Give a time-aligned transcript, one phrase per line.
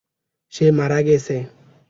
[0.53, 1.35] সে মারা গেছে।